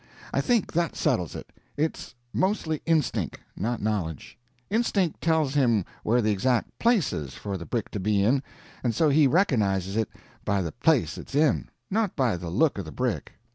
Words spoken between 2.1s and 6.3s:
mostly instink, not knowledge. Instink tells him where